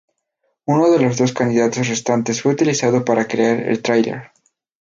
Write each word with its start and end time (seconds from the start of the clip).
Uno 0.65 0.89
de 0.89 0.97
los 0.99 1.15
dos 1.19 1.31
candidatos 1.31 1.87
restantes 1.87 2.41
fue 2.41 2.53
utilizado 2.53 3.05
para 3.05 3.27
crear 3.27 3.59
el 3.59 3.83
tráiler. 3.83 4.31